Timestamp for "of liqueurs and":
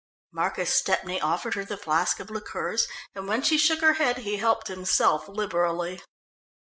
2.19-3.27